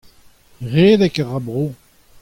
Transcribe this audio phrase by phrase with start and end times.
[0.71, 1.63] Redek a ra bro.